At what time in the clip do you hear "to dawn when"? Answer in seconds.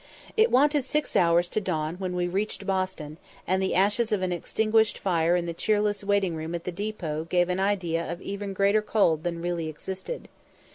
1.49-2.15